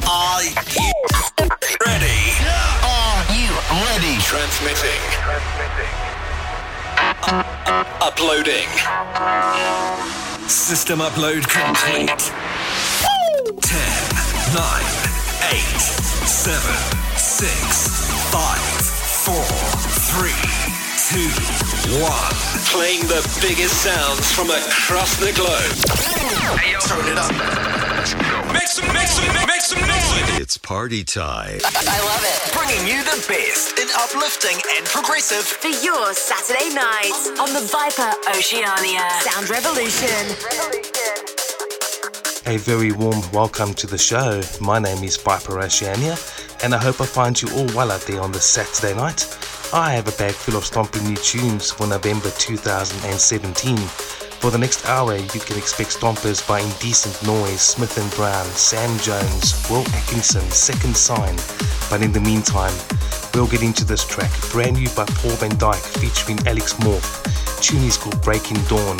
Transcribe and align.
Are 0.00 0.42
you 0.42 0.92
ready? 1.84 2.32
Are 2.82 3.24
you 3.28 3.52
ready? 3.84 4.16
Transmitting. 4.22 5.02
Uh, 7.28 7.84
uploading. 8.00 8.68
System 10.48 11.00
upload 11.00 11.46
complete. 11.46 12.08
10, 13.60 13.80
9, 14.54 14.82
8, 15.52 15.60
7, 16.26 16.62
6, 17.16 18.32
5, 18.32 18.58
4, 19.28 19.44
3, 20.24 20.81
2, 21.12 21.18
1. 21.18 21.28
Playing 22.72 23.02
the 23.02 23.20
biggest 23.42 23.82
sounds 23.84 24.32
from 24.32 24.48
across 24.48 25.14
the 25.20 25.30
globe. 25.36 25.76
Hey, 26.56 26.72
yo. 26.72 26.80
Turn 26.80 27.04
it 27.04 27.18
up. 27.18 27.28
Make 28.50 28.66
some, 28.66 28.88
make 28.94 29.08
some, 29.08 29.28
make 29.46 29.60
some 29.60 29.80
noise. 29.80 30.40
It's 30.40 30.56
party 30.56 31.04
time. 31.04 31.60
I 31.64 32.00
love 32.08 32.24
it. 32.24 32.54
Bringing 32.56 32.88
you 32.88 33.04
the 33.04 33.22
best 33.28 33.78
in 33.78 33.88
uplifting 33.94 34.56
and 34.74 34.86
progressive. 34.86 35.44
For 35.44 35.68
your 35.84 36.14
Saturday 36.14 36.72
night 36.74 37.12
on 37.38 37.52
the 37.52 37.60
Viper 37.60 38.16
Oceania 38.30 39.04
Sound 39.20 39.50
Revolution. 39.50 40.32
A 42.46 42.56
very 42.56 42.92
warm 42.92 43.20
welcome 43.32 43.74
to 43.74 43.86
the 43.86 43.98
show. 43.98 44.40
My 44.62 44.78
name 44.78 45.04
is 45.04 45.18
Viper 45.18 45.60
Oceania, 45.60 46.16
and 46.64 46.74
I 46.74 46.78
hope 46.78 47.02
I 47.02 47.06
find 47.06 47.40
you 47.40 47.50
all 47.50 47.66
well 47.76 47.92
out 47.92 48.00
there 48.00 48.22
on 48.22 48.32
this 48.32 48.46
Saturday 48.46 48.96
night. 48.96 49.26
I 49.74 49.92
have 49.94 50.06
a 50.06 50.18
bag 50.18 50.34
full 50.34 50.56
of 50.56 50.66
stomping 50.66 51.02
new 51.04 51.16
tunes 51.16 51.70
for 51.70 51.86
November 51.86 52.28
2017. 52.28 53.78
For 53.78 54.50
the 54.50 54.58
next 54.58 54.84
hour, 54.84 55.16
you 55.16 55.40
can 55.40 55.56
expect 55.56 55.98
stompers 55.98 56.46
by 56.46 56.60
Indecent 56.60 57.26
Noise, 57.26 57.62
Smith 57.62 57.96
and 57.96 58.10
Brown, 58.12 58.44
Sam 58.44 58.98
Jones, 58.98 59.66
Will 59.70 59.80
Atkinson, 59.94 60.42
Second 60.50 60.94
Sign. 60.94 61.34
But 61.88 62.02
in 62.02 62.12
the 62.12 62.20
meantime, 62.20 62.74
we'll 63.32 63.46
get 63.46 63.62
into 63.62 63.86
this 63.86 64.04
track, 64.06 64.30
brand 64.50 64.76
new 64.76 64.90
by 64.90 65.06
Paul 65.06 65.36
van 65.40 65.52
Dyk 65.52 65.80
featuring 65.98 66.46
Alex 66.46 66.74
Morph. 66.74 67.24
Tune 67.62 67.84
is 67.84 67.96
called 67.96 68.20
Breaking 68.20 68.60
Dawn. 68.64 68.98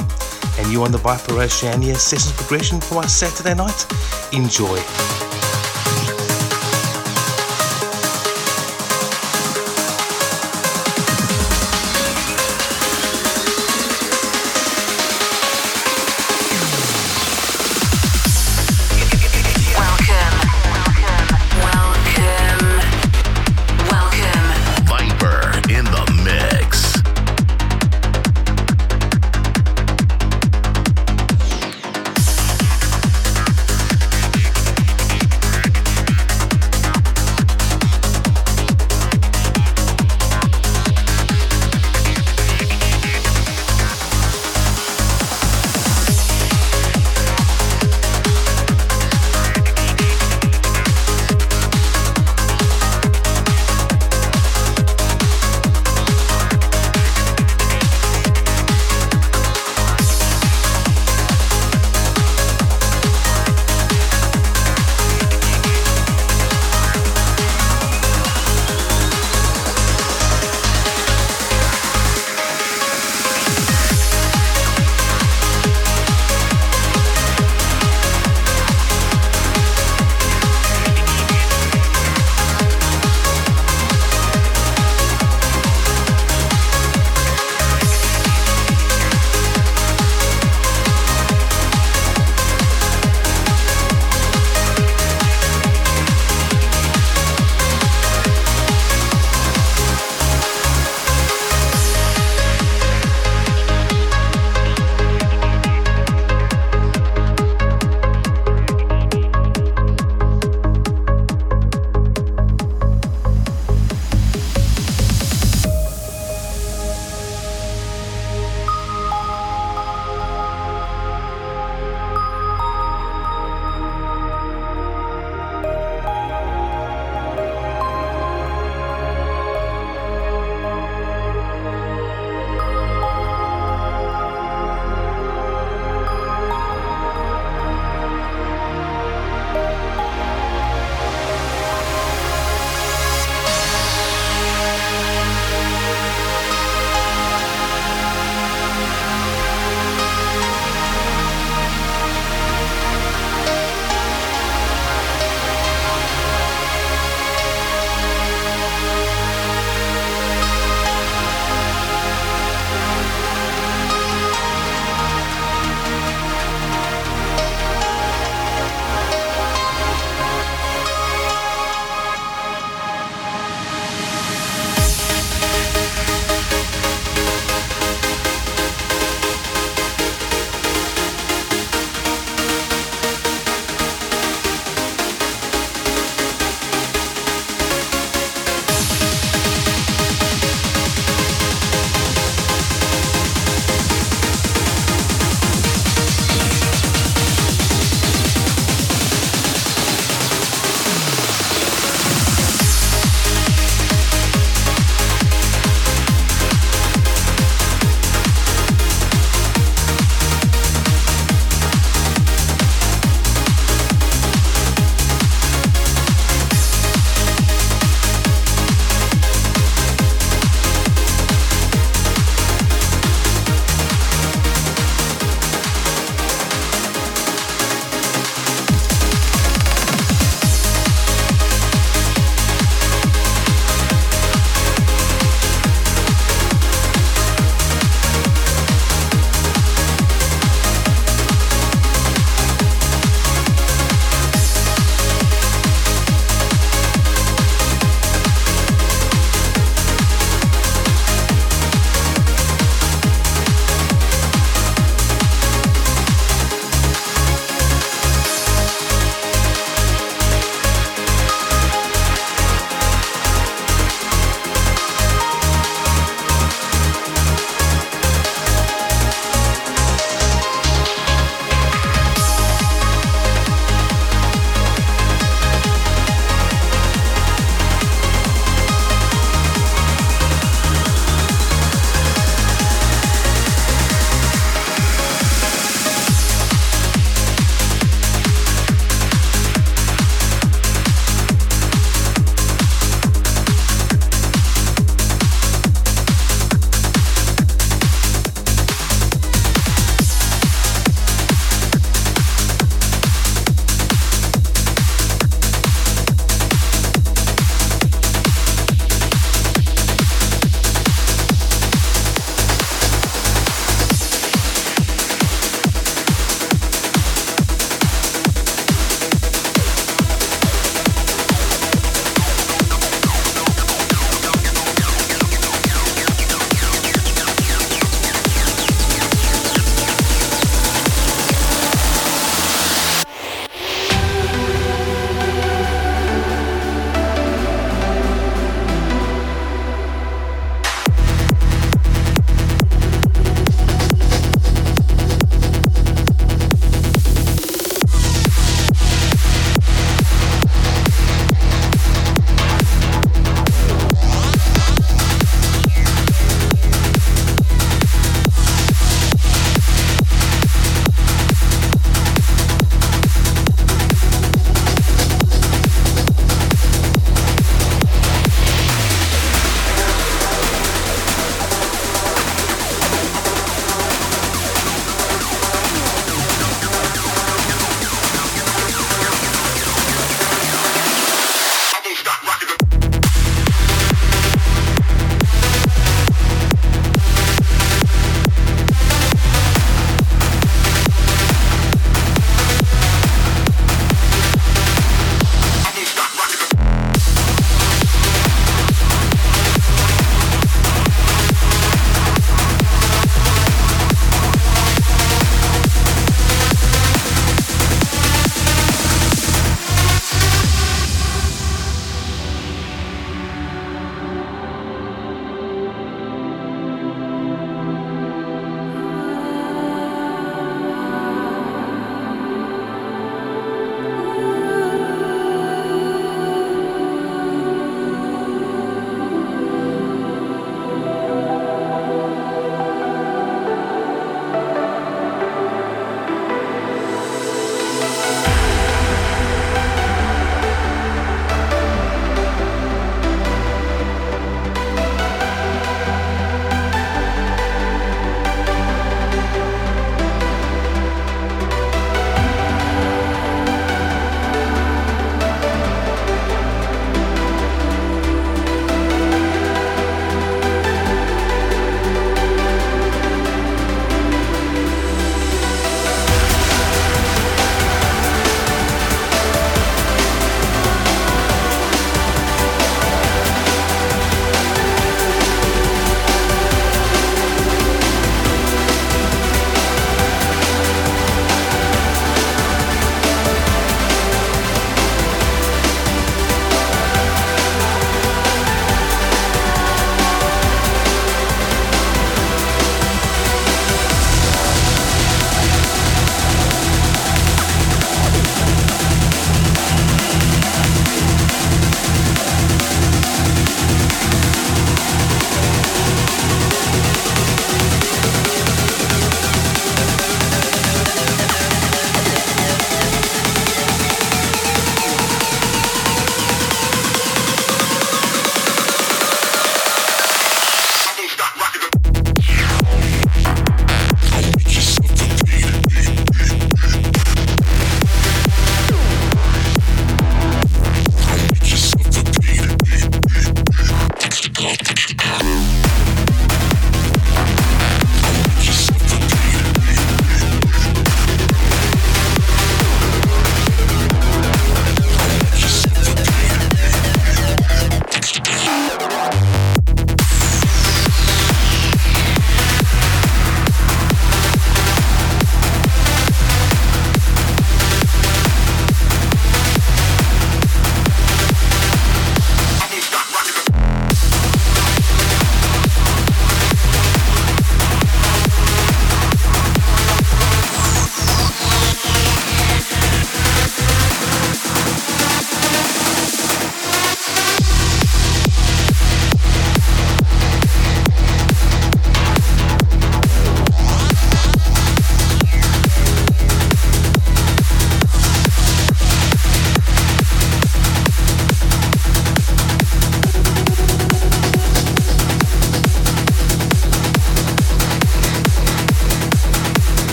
And 0.58 0.72
you 0.72 0.84
on 0.84 0.92
the 0.92 0.98
Viper 0.98 1.38
Oceania 1.38 1.96
Sessions 1.96 2.32
Progression 2.32 2.80
for 2.80 2.96
our 2.96 3.08
Saturday 3.08 3.54
night? 3.54 3.86
Enjoy. 4.32 5.41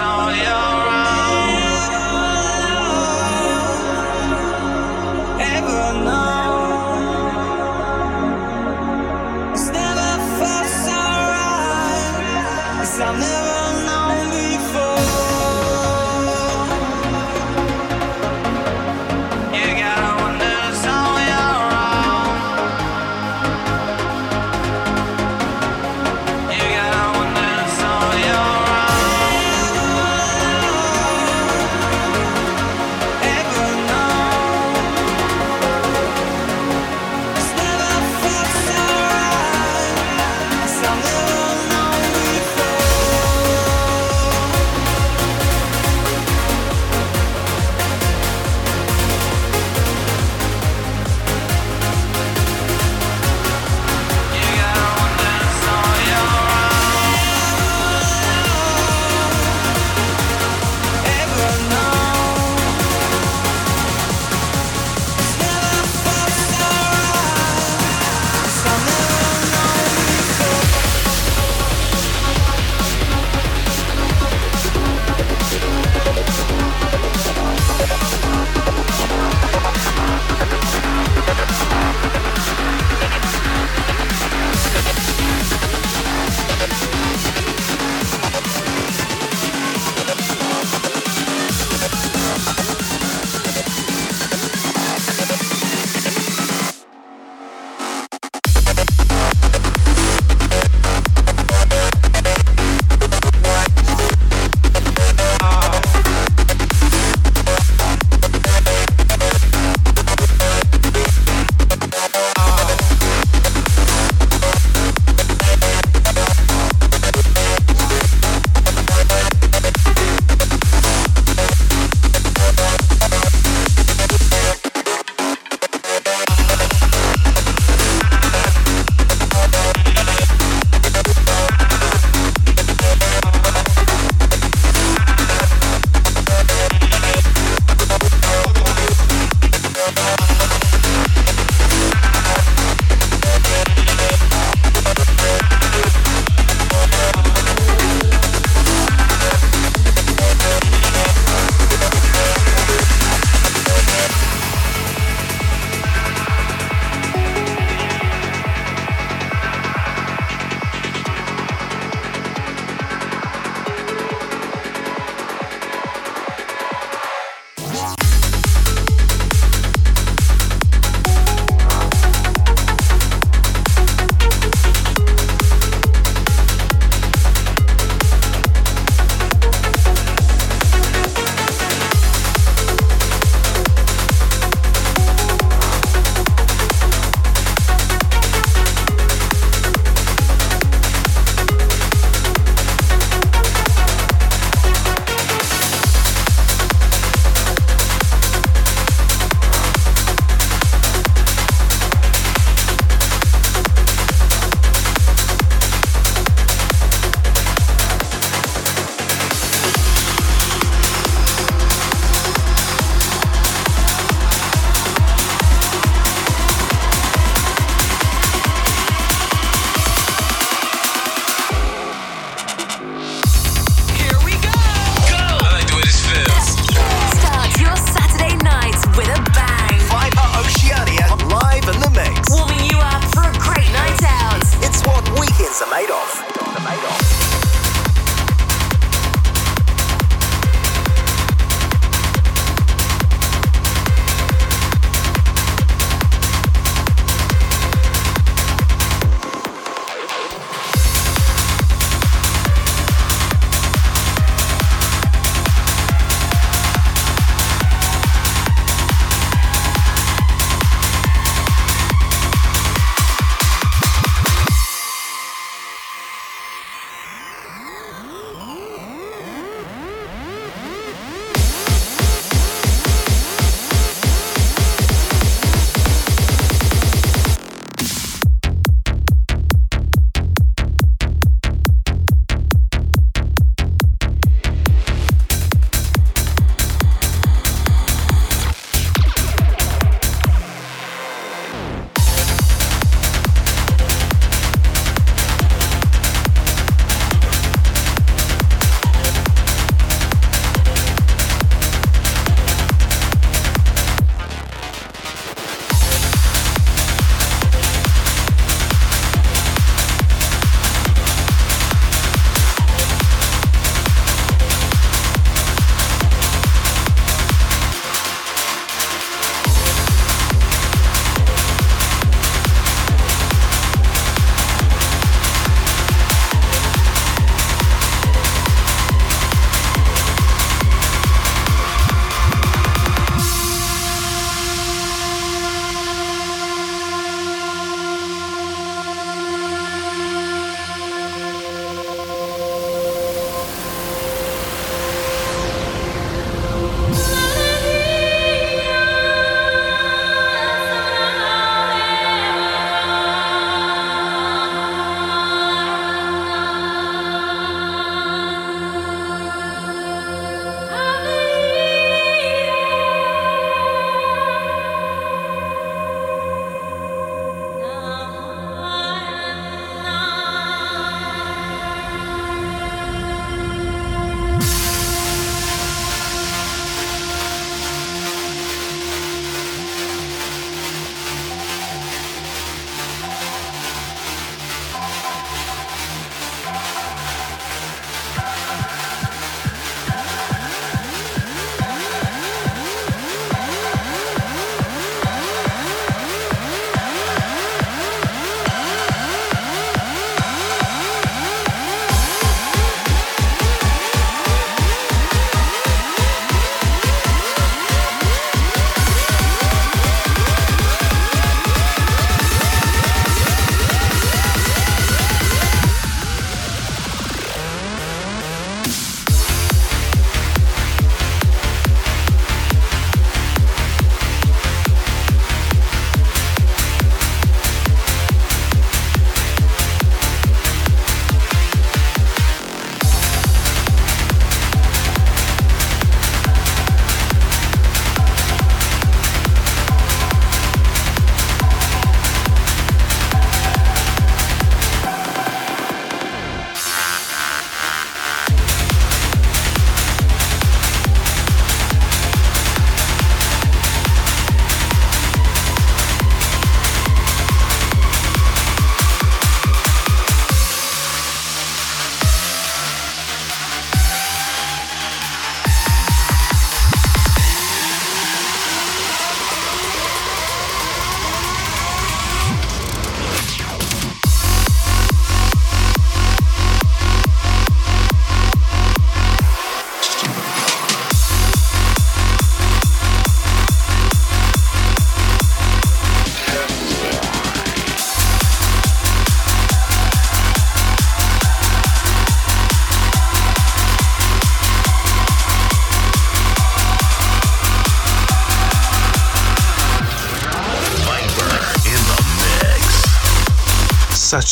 on 0.00 0.34
your 0.34 0.59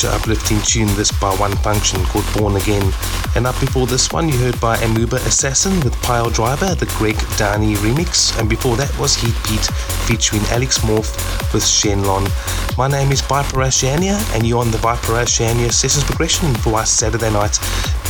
An 0.04 0.11
uplifting 0.11 0.61
tune, 0.62 0.87
this 0.96 1.11
by 1.11 1.34
One 1.37 1.56
Function 1.56 2.04
called 2.04 2.24
Born 2.37 2.56
Again. 2.56 2.92
And 3.34 3.46
up 3.46 3.58
before 3.58 3.87
this 3.87 4.12
one, 4.12 4.28
you 4.28 4.37
heard 4.38 4.61
by 4.61 4.76
Amoeba 4.76 5.16
Assassin 5.16 5.80
with 5.80 6.00
Pile 6.02 6.30
Driver, 6.30 6.74
the 6.74 6.87
Greg 6.98 7.16
Downey 7.37 7.74
remix. 7.76 8.38
And 8.38 8.48
before 8.48 8.76
that 8.76 8.96
was 8.98 9.16
Heat 9.16 9.34
Beat 9.48 9.64
featuring 10.06 10.42
Alex 10.50 10.78
Morph 10.80 11.16
with 11.52 11.64
Shenlon. 11.64 12.28
My 12.76 12.87
name 12.87 13.11
is 13.11 13.22
Viper 13.22 13.62
Oceania, 13.62 14.20
and 14.34 14.46
you're 14.46 14.61
on 14.61 14.70
the 14.70 14.78
Viper 14.78 15.16
Oceania 15.16 15.72
Sessions 15.72 16.04
Progression 16.04 16.54
for 16.56 16.74
our 16.74 16.87
Saturday 16.87 17.32
night 17.32 17.58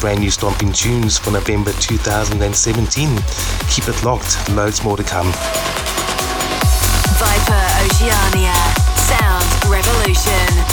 brand 0.00 0.20
new 0.20 0.30
stomping 0.30 0.72
tunes 0.72 1.16
for 1.18 1.30
November 1.30 1.72
2017. 1.80 3.08
Keep 3.70 3.88
it 3.88 4.04
locked, 4.04 4.50
loads 4.50 4.84
more 4.84 4.96
to 4.96 5.04
come. 5.04 5.32
Viper 7.16 7.64
Oceania, 7.86 8.54
Sound 9.08 9.72
Revolution. 9.72 10.67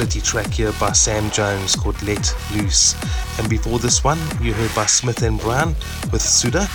Quality 0.00 0.20
track 0.22 0.50
here 0.50 0.72
by 0.80 0.90
Sam 0.92 1.30
Jones 1.30 1.76
called 1.76 2.00
Let 2.02 2.34
Loose. 2.54 2.94
And 3.38 3.50
before 3.50 3.78
this 3.78 4.02
one, 4.02 4.18
you 4.40 4.54
heard 4.54 4.74
by 4.74 4.86
Smith 4.86 5.20
and 5.20 5.38
Brown 5.38 5.76
with 6.10 6.22
Suda. 6.22 6.66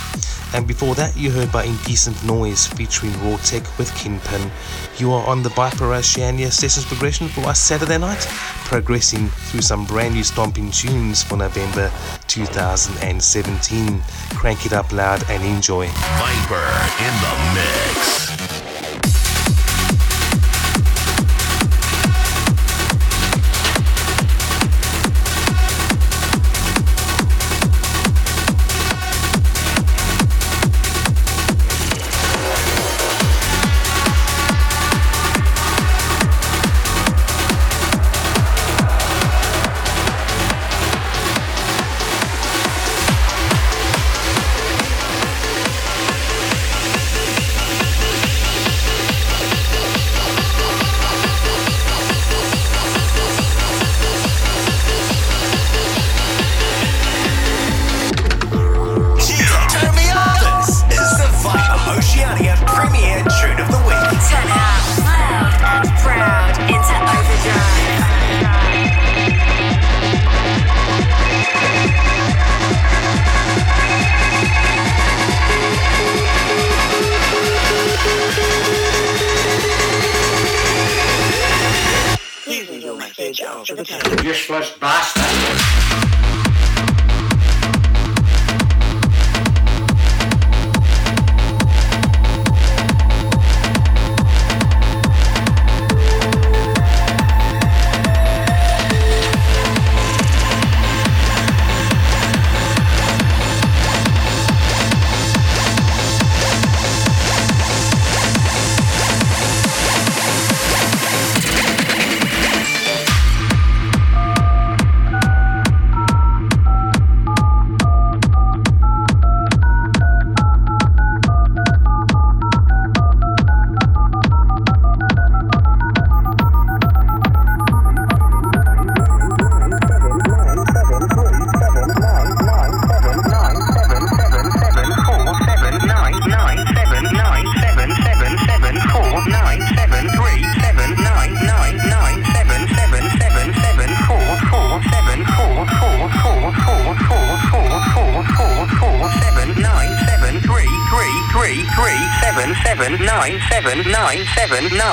And 0.53 0.67
before 0.67 0.93
that, 0.93 1.17
you 1.17 1.31
heard 1.31 1.51
by 1.51 1.63
Indecent 1.63 2.23
Noise 2.23 2.67
featuring 2.67 3.11
Raw 3.23 3.37
Tech 3.37 3.63
with 3.79 3.91
Kingpin. 3.95 4.51
You 4.99 5.11
are 5.11 5.25
on 5.25 5.41
the 5.41 5.49
Viper 5.49 5.91
Oceania 5.91 6.51
Sessions 6.51 6.85
Progression 6.85 7.27
for 7.27 7.41
us 7.47 7.59
Saturday 7.59 7.97
night, 7.97 8.23
progressing 8.65 9.27
through 9.49 9.61
some 9.61 9.85
brand 9.87 10.13
new 10.13 10.23
stomping 10.23 10.69
tunes 10.69 11.23
for 11.23 11.35
November 11.35 11.91
2017. 12.27 14.03
Crank 14.35 14.67
it 14.67 14.73
up 14.73 14.91
loud 14.91 15.27
and 15.31 15.43
enjoy. 15.43 15.87
Viper 15.87 16.67
in 17.01 17.13
the 17.25 17.33
mix. 17.55 18.24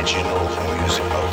Original 0.00 0.48
music, 0.78 1.29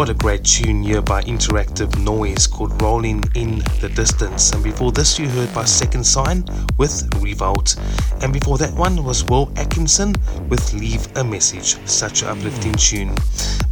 What 0.00 0.08
a 0.08 0.14
great 0.14 0.44
tune 0.44 0.82
here 0.82 1.02
by 1.02 1.20
Interactive 1.24 1.98
Noise 2.02 2.46
called 2.46 2.80
Rolling 2.80 3.22
in 3.34 3.58
the 3.82 3.92
Distance. 3.94 4.50
And 4.52 4.64
before 4.64 4.92
this, 4.92 5.18
you 5.18 5.28
heard 5.28 5.52
by 5.52 5.66
Second 5.66 6.04
Sign 6.04 6.42
with 6.78 7.06
Revolt. 7.20 7.76
And 8.22 8.32
before 8.32 8.56
that 8.56 8.72
one 8.72 9.04
was 9.04 9.24
Will 9.24 9.52
Atkinson 9.56 10.14
with 10.48 10.72
Leave 10.72 11.06
a 11.18 11.22
Message. 11.22 11.76
Such 11.86 12.22
an 12.22 12.28
uplifting 12.28 12.72
hmm. 12.72 13.10
tune. 13.10 13.14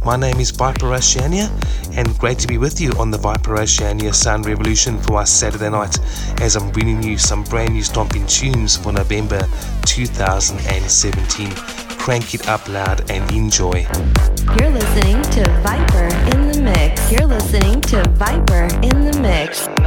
My 0.05 0.17
name 0.17 0.39
is 0.39 0.51
Viper 0.51 0.93
Oceania, 0.93 1.49
and 1.93 2.15
great 2.19 2.37
to 2.39 2.47
be 2.47 2.59
with 2.59 2.79
you 2.79 2.91
on 2.99 3.09
the 3.09 3.17
Viper 3.17 3.57
Oceania 3.57 4.13
Sound 4.13 4.45
Revolution 4.45 4.99
for 4.99 5.17
our 5.17 5.25
Saturday 5.25 5.71
night 5.71 5.97
as 6.41 6.55
I'm 6.55 6.69
bringing 6.69 7.01
you 7.01 7.17
some 7.17 7.43
brand 7.43 7.73
new 7.73 7.81
stomping 7.81 8.27
tunes 8.27 8.77
for 8.77 8.91
November 8.91 9.41
2017. 9.87 11.55
Crank 11.97 12.35
it 12.35 12.47
up 12.47 12.69
loud 12.69 13.09
and 13.09 13.31
enjoy. 13.31 13.87
You're 14.57 14.71
listening 14.71 15.21
to 15.21 15.43
Viper 15.61 16.07
in 16.33 16.51
the 16.51 16.61
Mix. 16.61 17.11
You're 17.11 17.27
listening 17.27 17.81
to 17.81 18.03
Viper 18.09 18.67
in 18.81 19.05
the 19.05 19.19
Mix. 19.21 19.78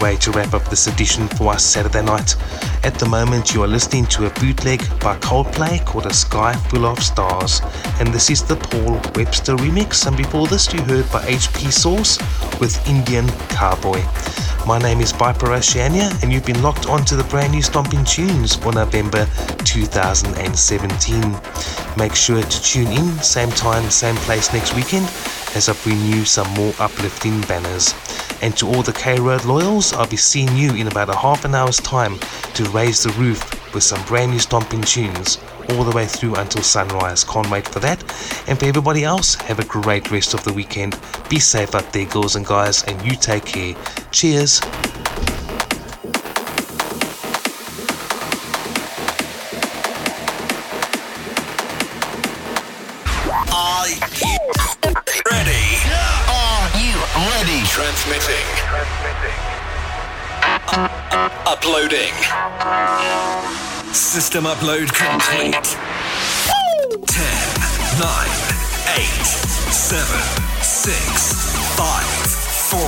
Way 0.00 0.16
to 0.16 0.30
wrap 0.32 0.54
up 0.54 0.64
this 0.68 0.86
edition 0.86 1.28
for 1.28 1.52
us 1.52 1.64
Saturday 1.64 2.02
night. 2.02 2.34
At 2.84 2.94
the 2.94 3.06
moment, 3.06 3.54
you 3.54 3.62
are 3.62 3.68
listening 3.68 4.06
to 4.06 4.26
a 4.26 4.30
bootleg 4.40 4.80
by 5.00 5.16
Coldplay 5.18 5.84
called 5.84 6.06
A 6.06 6.14
Sky 6.14 6.54
Full 6.68 6.86
of 6.86 7.02
Stars, 7.02 7.60
and 8.00 8.08
this 8.08 8.30
is 8.30 8.42
the 8.42 8.56
Paul 8.56 8.94
Webster 9.14 9.56
remix. 9.56 10.06
And 10.06 10.16
before 10.16 10.46
this, 10.46 10.72
you 10.72 10.80
heard 10.82 11.10
by 11.12 11.22
HP 11.22 11.70
Source 11.70 12.18
with 12.58 12.74
Indian 12.88 13.28
Cowboy. 13.50 14.02
My 14.66 14.78
name 14.78 15.00
is 15.00 15.12
Viper 15.12 15.52
Oceania, 15.52 16.10
and 16.22 16.32
you've 16.32 16.46
been 16.46 16.62
locked 16.62 16.86
onto 16.88 17.16
the 17.16 17.24
brand 17.24 17.52
new 17.52 17.62
Stomping 17.62 18.04
Tunes 18.04 18.54
for 18.56 18.72
November 18.72 19.26
2017. 19.64 21.40
Make 21.96 22.14
sure 22.14 22.42
to 22.42 22.62
tune 22.62 22.88
in, 22.88 23.18
same 23.22 23.50
time, 23.50 23.90
same 23.90 24.16
place 24.16 24.52
next 24.52 24.74
weekend, 24.74 25.06
as 25.54 25.68
I 25.68 25.74
bring 25.82 26.00
you 26.06 26.24
some 26.24 26.48
more 26.54 26.72
uplifting 26.78 27.40
banners. 27.42 27.94
And 28.42 28.56
to 28.56 28.66
all 28.66 28.82
the 28.82 28.92
K 28.92 29.18
Road 29.18 29.44
loyals, 29.44 29.92
I'll 29.92 30.08
be 30.08 30.16
seeing 30.16 30.56
you 30.56 30.74
in 30.74 30.86
about 30.86 31.08
a 31.08 31.16
half 31.16 31.44
an 31.44 31.54
hour's 31.54 31.78
time 31.78 32.18
to 32.54 32.64
raise 32.70 33.02
the 33.02 33.12
roof 33.12 33.74
with 33.74 33.82
some 33.82 34.02
brand 34.06 34.32
new 34.32 34.38
stomping 34.38 34.82
tunes 34.82 35.38
all 35.70 35.84
the 35.84 35.94
way 35.94 36.06
through 36.06 36.34
until 36.36 36.62
sunrise. 36.62 37.24
Can't 37.24 37.50
wait 37.50 37.68
for 37.68 37.80
that. 37.80 38.00
And 38.48 38.58
for 38.58 38.66
everybody 38.66 39.04
else, 39.04 39.34
have 39.36 39.58
a 39.58 39.64
great 39.64 40.10
rest 40.10 40.34
of 40.34 40.42
the 40.44 40.52
weekend. 40.52 40.98
Be 41.28 41.38
safe 41.38 41.74
out 41.74 41.92
there, 41.92 42.06
girls 42.06 42.36
and 42.36 42.46
guys, 42.46 42.82
and 42.84 43.00
you 43.04 43.16
take 43.16 43.44
care. 43.44 43.74
Cheers. 44.10 44.60
System 63.92 64.44
upload 64.44 64.86
complete. 64.94 65.54
10, 65.54 67.18
9, 67.98 68.30
8, 68.94 69.26
7, 69.26 70.06
6, 70.62 70.94
5, 71.74 72.04
4, 72.70 72.78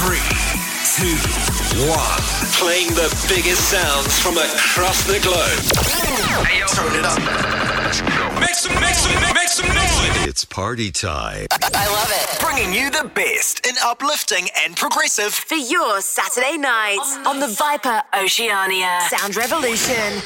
3, 0.00 0.16
2, 0.96 1.88
1. 1.90 1.98
Playing 2.56 2.88
the 2.94 3.12
biggest 3.28 3.68
sounds 3.68 4.18
from 4.18 4.38
across 4.38 5.04
the 5.04 5.20
globe. 5.20 5.60
Turn 6.68 6.94
it 6.98 7.04
up. 7.04 7.81
Make 7.92 8.54
some, 8.54 8.72
make 8.80 8.94
some, 8.94 9.34
make 9.34 9.48
some 9.48 9.68
noise. 9.68 10.26
It's 10.26 10.46
party 10.46 10.90
time. 10.90 11.46
I 11.50 11.86
love 11.92 12.10
it. 12.10 12.40
Bringing 12.40 12.72
you 12.72 12.90
the 12.90 13.06
best 13.14 13.66
in 13.66 13.74
uplifting 13.84 14.48
and 14.64 14.74
progressive. 14.74 15.34
For 15.34 15.56
your 15.56 16.00
Saturday 16.00 16.56
nights 16.56 17.18
on 17.26 17.38
the 17.38 17.48
Viper 17.48 18.02
Oceania 18.16 18.98
Sound 19.10 19.36
Revolution. 19.36 20.22